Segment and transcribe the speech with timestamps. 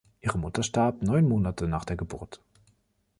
[0.19, 2.41] Ihre Mutter starb neun Monate nach der Geburt.